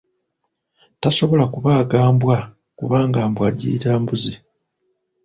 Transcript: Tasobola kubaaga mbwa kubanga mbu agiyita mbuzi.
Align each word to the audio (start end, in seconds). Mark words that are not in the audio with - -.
Tasobola 1.01 1.45
kubaaga 1.53 1.97
mbwa 2.13 2.39
kubanga 2.77 3.19
mbu 3.29 3.41
agiyita 3.49 3.89
mbuzi. 4.01 4.33